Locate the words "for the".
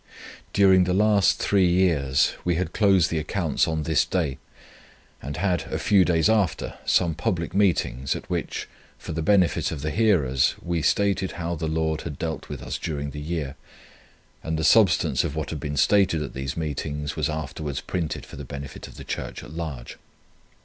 8.97-9.21, 18.25-18.43